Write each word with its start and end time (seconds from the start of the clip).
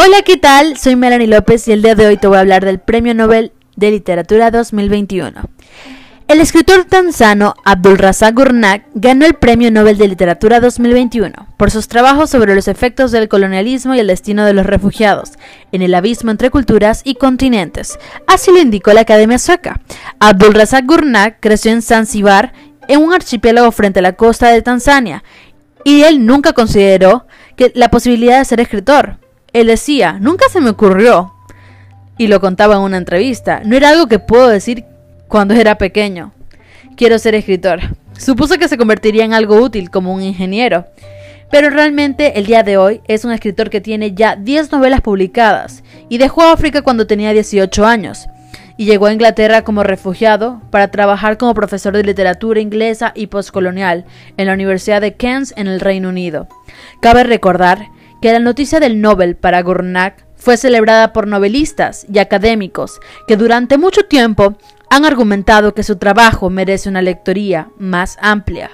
Hola, 0.00 0.22
¿qué 0.22 0.36
tal? 0.36 0.76
Soy 0.76 0.94
Melanie 0.94 1.26
López 1.26 1.66
y 1.66 1.72
el 1.72 1.82
día 1.82 1.96
de 1.96 2.06
hoy 2.06 2.16
te 2.16 2.28
voy 2.28 2.36
a 2.36 2.40
hablar 2.40 2.64
del 2.64 2.78
Premio 2.78 3.14
Nobel 3.14 3.50
de 3.74 3.90
Literatura 3.90 4.52
2021. 4.52 5.32
El 6.28 6.40
escritor 6.40 6.84
tanzano 6.84 7.56
Abdul 7.64 7.98
Razak 7.98 8.32
Gurnak 8.32 8.84
ganó 8.94 9.26
el 9.26 9.34
Premio 9.34 9.72
Nobel 9.72 9.98
de 9.98 10.06
Literatura 10.06 10.60
2021 10.60 11.48
por 11.56 11.72
sus 11.72 11.88
trabajos 11.88 12.30
sobre 12.30 12.54
los 12.54 12.68
efectos 12.68 13.10
del 13.10 13.26
colonialismo 13.26 13.92
y 13.92 13.98
el 13.98 14.06
destino 14.06 14.44
de 14.44 14.52
los 14.52 14.66
refugiados 14.66 15.32
en 15.72 15.82
el 15.82 15.92
abismo 15.96 16.30
entre 16.30 16.50
culturas 16.50 17.00
y 17.02 17.16
continentes. 17.16 17.98
Así 18.28 18.52
lo 18.52 18.60
indicó 18.60 18.92
la 18.92 19.00
Academia 19.00 19.40
Sueca. 19.40 19.80
Abdul 20.20 20.54
Razak 20.54 20.86
Gurnak 20.86 21.38
creció 21.40 21.72
en 21.72 21.82
Zanzibar, 21.82 22.52
en 22.86 23.02
un 23.02 23.12
archipiélago 23.12 23.72
frente 23.72 23.98
a 23.98 24.02
la 24.02 24.12
costa 24.12 24.50
de 24.50 24.62
Tanzania, 24.62 25.24
y 25.82 26.02
él 26.02 26.24
nunca 26.24 26.52
consideró 26.52 27.26
que 27.56 27.72
la 27.74 27.90
posibilidad 27.90 28.38
de 28.38 28.44
ser 28.44 28.60
escritor. 28.60 29.18
Él 29.52 29.66
decía, 29.66 30.18
nunca 30.20 30.48
se 30.48 30.60
me 30.60 30.70
ocurrió. 30.70 31.34
Y 32.16 32.26
lo 32.26 32.40
contaba 32.40 32.76
en 32.76 32.82
una 32.82 32.96
entrevista. 32.96 33.62
No 33.64 33.76
era 33.76 33.90
algo 33.90 34.08
que 34.08 34.18
puedo 34.18 34.48
decir 34.48 34.84
cuando 35.28 35.54
era 35.54 35.78
pequeño. 35.78 36.32
Quiero 36.96 37.18
ser 37.18 37.34
escritor. 37.34 37.80
Supuso 38.18 38.58
que 38.58 38.68
se 38.68 38.76
convertiría 38.76 39.24
en 39.24 39.32
algo 39.32 39.56
útil 39.56 39.90
como 39.90 40.12
un 40.12 40.22
ingeniero. 40.22 40.86
Pero 41.50 41.70
realmente 41.70 42.38
el 42.38 42.46
día 42.46 42.62
de 42.62 42.76
hoy 42.76 43.00
es 43.06 43.24
un 43.24 43.32
escritor 43.32 43.70
que 43.70 43.80
tiene 43.80 44.12
ya 44.12 44.36
10 44.36 44.72
novelas 44.72 45.00
publicadas 45.00 45.82
y 46.08 46.18
dejó 46.18 46.42
África 46.42 46.82
cuando 46.82 47.06
tenía 47.06 47.32
18 47.32 47.86
años 47.86 48.28
y 48.78 48.84
llegó 48.84 49.06
a 49.06 49.12
Inglaterra 49.12 49.62
como 49.62 49.82
refugiado 49.82 50.62
para 50.70 50.90
trabajar 50.90 51.36
como 51.36 51.52
profesor 51.52 51.94
de 51.94 52.04
literatura 52.04 52.60
inglesa 52.60 53.12
y 53.14 53.26
postcolonial 53.26 54.06
en 54.36 54.46
la 54.46 54.54
Universidad 54.54 55.00
de 55.00 55.14
Kent 55.14 55.50
en 55.56 55.66
el 55.66 55.80
Reino 55.80 56.10
Unido. 56.10 56.46
Cabe 57.02 57.24
recordar 57.24 57.88
que 58.20 58.32
la 58.32 58.38
noticia 58.38 58.80
del 58.80 59.00
Nobel 59.00 59.36
para 59.36 59.62
Gurnak 59.62 60.24
fue 60.36 60.56
celebrada 60.56 61.12
por 61.12 61.26
novelistas 61.26 62.06
y 62.12 62.18
académicos 62.18 63.00
que 63.26 63.36
durante 63.36 63.78
mucho 63.78 64.02
tiempo 64.02 64.56
han 64.90 65.04
argumentado 65.04 65.74
que 65.74 65.82
su 65.82 65.96
trabajo 65.96 66.50
merece 66.50 66.88
una 66.88 67.02
lectoría 67.02 67.68
más 67.78 68.16
amplia. 68.20 68.70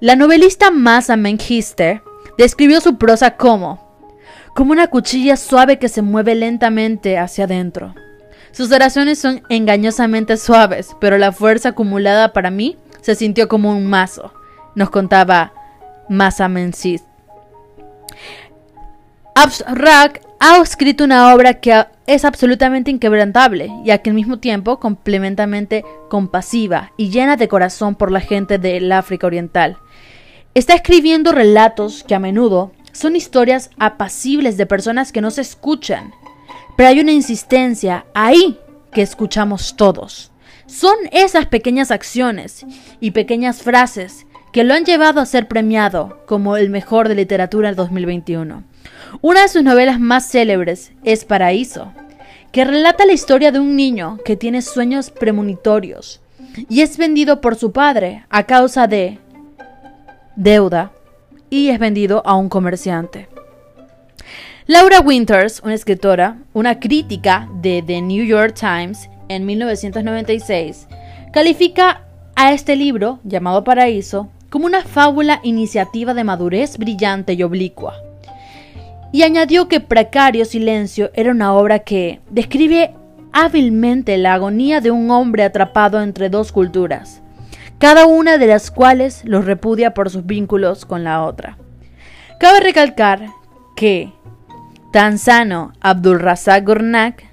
La 0.00 0.16
novelista 0.16 0.70
Masa 0.70 1.16
Mengister 1.16 2.02
describió 2.38 2.80
su 2.80 2.96
prosa 2.96 3.36
como 3.36 3.92
como 4.54 4.72
una 4.72 4.88
cuchilla 4.88 5.36
suave 5.36 5.78
que 5.78 5.88
se 5.88 6.02
mueve 6.02 6.34
lentamente 6.34 7.18
hacia 7.18 7.44
adentro. 7.44 7.94
Sus 8.52 8.70
oraciones 8.70 9.18
son 9.18 9.42
engañosamente 9.48 10.36
suaves, 10.36 10.94
pero 11.00 11.16
la 11.16 11.32
fuerza 11.32 11.70
acumulada 11.70 12.34
para 12.34 12.50
mí 12.50 12.76
se 13.00 13.14
sintió 13.14 13.48
como 13.48 13.70
un 13.70 13.86
mazo, 13.86 14.32
nos 14.74 14.90
contaba 14.90 15.54
Masa 16.08 16.48
Mengister. 16.48 17.11
Abstract 19.34 20.24
ha 20.40 20.58
escrito 20.58 21.04
una 21.04 21.34
obra 21.34 21.54
que 21.54 21.86
es 22.06 22.24
absolutamente 22.26 22.90
inquebrantable, 22.90 23.70
ya 23.82 23.98
que 23.98 24.10
al 24.10 24.16
mismo 24.16 24.38
tiempo 24.38 24.78
complementamente 24.78 25.84
compasiva 26.10 26.92
y 26.98 27.08
llena 27.08 27.36
de 27.36 27.48
corazón 27.48 27.94
por 27.94 28.10
la 28.10 28.20
gente 28.20 28.58
del 28.58 28.92
África 28.92 29.26
Oriental. 29.26 29.78
Está 30.54 30.74
escribiendo 30.74 31.32
relatos 31.32 32.04
que 32.04 32.14
a 32.14 32.18
menudo 32.18 32.72
son 32.92 33.16
historias 33.16 33.70
apacibles 33.78 34.58
de 34.58 34.66
personas 34.66 35.12
que 35.12 35.22
no 35.22 35.30
se 35.30 35.40
escuchan, 35.40 36.12
pero 36.76 36.90
hay 36.90 37.00
una 37.00 37.12
insistencia 37.12 38.04
ahí 38.12 38.58
que 38.92 39.00
escuchamos 39.00 39.76
todos. 39.76 40.30
Son 40.66 40.94
esas 41.10 41.46
pequeñas 41.46 41.90
acciones 41.90 42.66
y 43.00 43.12
pequeñas 43.12 43.62
frases 43.62 44.26
que 44.52 44.64
lo 44.64 44.74
han 44.74 44.84
llevado 44.84 45.20
a 45.20 45.26
ser 45.26 45.48
premiado 45.48 46.22
como 46.26 46.58
el 46.58 46.68
mejor 46.68 47.08
de 47.08 47.14
literatura 47.14 47.68
del 47.68 47.76
2021. 47.76 48.64
Una 49.20 49.42
de 49.42 49.48
sus 49.48 49.62
novelas 49.62 50.00
más 50.00 50.26
célebres 50.30 50.92
es 51.04 51.24
Paraíso, 51.24 51.92
que 52.50 52.64
relata 52.64 53.04
la 53.04 53.12
historia 53.12 53.52
de 53.52 53.60
un 53.60 53.76
niño 53.76 54.18
que 54.24 54.36
tiene 54.36 54.62
sueños 54.62 55.10
premonitorios 55.10 56.20
y 56.68 56.80
es 56.80 56.96
vendido 56.96 57.40
por 57.40 57.56
su 57.56 57.72
padre 57.72 58.24
a 58.30 58.44
causa 58.44 58.86
de 58.86 59.18
deuda 60.34 60.92
y 61.50 61.68
es 61.68 61.78
vendido 61.78 62.22
a 62.24 62.34
un 62.36 62.48
comerciante. 62.48 63.28
Laura 64.66 65.00
Winters, 65.00 65.60
una 65.62 65.74
escritora, 65.74 66.38
una 66.54 66.80
crítica 66.80 67.48
de 67.60 67.82
The 67.86 68.00
New 68.00 68.24
York 68.24 68.54
Times 68.58 69.10
en 69.28 69.44
1996, 69.44 70.88
califica 71.32 72.06
a 72.34 72.52
este 72.52 72.76
libro, 72.76 73.20
llamado 73.24 73.64
Paraíso, 73.64 74.30
como 74.48 74.66
una 74.66 74.82
fábula 74.82 75.40
iniciativa 75.42 76.14
de 76.14 76.24
madurez 76.24 76.78
brillante 76.78 77.34
y 77.34 77.42
oblicua 77.42 77.94
y 79.12 79.22
añadió 79.22 79.68
que 79.68 79.80
Precario 79.80 80.44
Silencio 80.46 81.10
era 81.14 81.30
una 81.30 81.52
obra 81.52 81.80
que 81.80 82.20
describe 82.30 82.94
hábilmente 83.32 84.16
la 84.16 84.34
agonía 84.34 84.80
de 84.80 84.90
un 84.90 85.10
hombre 85.10 85.44
atrapado 85.44 86.02
entre 86.02 86.30
dos 86.30 86.50
culturas, 86.50 87.22
cada 87.78 88.06
una 88.06 88.38
de 88.38 88.46
las 88.46 88.70
cuales 88.70 89.22
los 89.24 89.44
repudia 89.44 89.92
por 89.94 90.10
sus 90.10 90.24
vínculos 90.26 90.86
con 90.86 91.04
la 91.04 91.22
otra. 91.22 91.58
Cabe 92.40 92.60
recalcar 92.60 93.28
que 93.76 94.12
Tanzano 94.92 95.72
Abdulrazak 95.80 96.64
Gurnak 96.66 97.24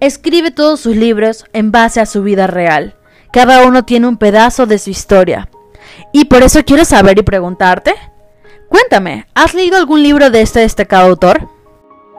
escribe 0.00 0.50
todos 0.50 0.80
sus 0.80 0.96
libros 0.96 1.44
en 1.52 1.72
base 1.72 2.00
a 2.00 2.06
su 2.06 2.22
vida 2.22 2.46
real. 2.46 2.94
Cada 3.32 3.66
uno 3.66 3.84
tiene 3.84 4.06
un 4.06 4.16
pedazo 4.16 4.66
de 4.66 4.78
su 4.78 4.90
historia. 4.90 5.48
Y 6.12 6.26
por 6.26 6.42
eso 6.42 6.64
quiero 6.64 6.84
saber 6.84 7.18
y 7.18 7.22
preguntarte, 7.22 7.94
Cuéntame, 8.68 9.26
¿has 9.34 9.54
leído 9.54 9.76
algún 9.76 10.02
libro 10.02 10.30
de 10.30 10.42
este 10.42 10.60
destacado 10.60 11.08
autor? 11.08 11.48